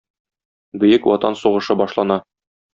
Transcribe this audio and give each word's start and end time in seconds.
Бөек 0.85 1.05
Ватан 1.11 1.39
сугышы 1.45 1.81
башлана. 1.85 2.21